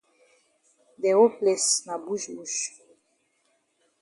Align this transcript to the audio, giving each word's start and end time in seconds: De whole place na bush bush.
De 1.01 1.09
whole 1.15 1.35
place 1.39 1.69
na 1.85 1.95
bush 2.05 2.27
bush. 2.35 2.57